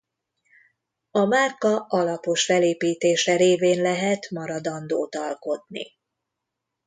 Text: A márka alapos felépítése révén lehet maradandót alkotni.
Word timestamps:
A 1.11 1.25
márka 1.25 1.85
alapos 1.89 2.45
felépítése 2.45 3.35
révén 3.35 3.81
lehet 3.81 4.29
maradandót 4.29 5.15
alkotni. 5.15 5.91